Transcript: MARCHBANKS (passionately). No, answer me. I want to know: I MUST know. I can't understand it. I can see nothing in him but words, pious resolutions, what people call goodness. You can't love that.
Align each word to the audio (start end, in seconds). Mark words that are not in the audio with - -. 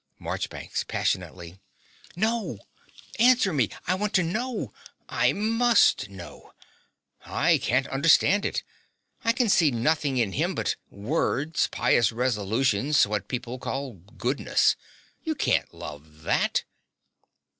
MARCHBANKS 0.17 0.83
(passionately). 0.85 1.59
No, 2.15 2.57
answer 3.19 3.53
me. 3.53 3.69
I 3.85 3.93
want 3.93 4.15
to 4.15 4.23
know: 4.23 4.73
I 5.07 5.31
MUST 5.31 6.09
know. 6.09 6.53
I 7.23 7.59
can't 7.59 7.85
understand 7.85 8.43
it. 8.43 8.63
I 9.23 9.31
can 9.31 9.47
see 9.47 9.69
nothing 9.69 10.17
in 10.17 10.31
him 10.31 10.55
but 10.55 10.75
words, 10.89 11.67
pious 11.71 12.11
resolutions, 12.11 13.05
what 13.05 13.27
people 13.27 13.59
call 13.59 13.93
goodness. 13.93 14.75
You 15.23 15.35
can't 15.35 15.71
love 15.71 16.23
that. 16.23 16.63